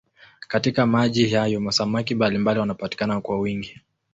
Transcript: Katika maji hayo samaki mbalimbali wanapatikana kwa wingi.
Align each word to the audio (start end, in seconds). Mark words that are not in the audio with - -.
Katika 0.47 0.85
maji 0.85 1.29
hayo 1.29 1.71
samaki 1.71 2.15
mbalimbali 2.15 2.59
wanapatikana 2.59 3.21
kwa 3.21 3.39
wingi. 3.39 3.81